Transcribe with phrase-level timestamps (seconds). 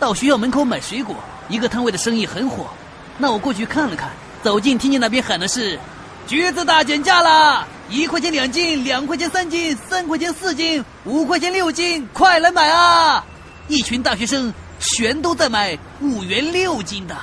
[0.00, 1.14] 到学校门口买水果，
[1.50, 2.66] 一个摊位的生意很火。
[3.18, 4.08] 那我过去看了看，
[4.42, 5.78] 走近听见那边喊的是
[6.26, 13.22] 橘子大减价啦，一块钱两斤，两块钱三斤，三块钱四斤，五块钱六斤，快来买啊！
[13.68, 17.14] 一群大学生全都在买，五元六斤的。